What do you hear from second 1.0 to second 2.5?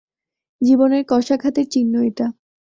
কশাঘাতের চিহ্ন এটা।